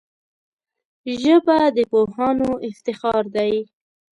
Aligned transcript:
ژبه 1.21 1.57
د 1.75 1.77
پوهانو 1.91 2.49
افتخار 2.69 3.23
دی 3.35 3.53